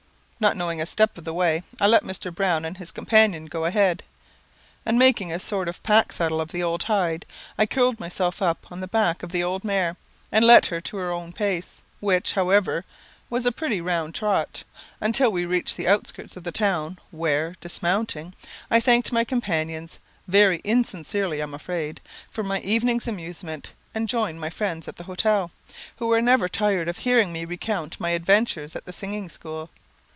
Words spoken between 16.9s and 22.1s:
where, dismounting, I thanked my companions, very insincerely I'm afraid,